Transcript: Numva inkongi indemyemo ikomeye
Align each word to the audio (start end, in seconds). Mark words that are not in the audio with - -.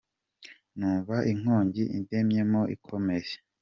Numva 0.77 1.15
inkongi 1.31 1.83
indemyemo 1.97 2.61
ikomeye 2.75 3.31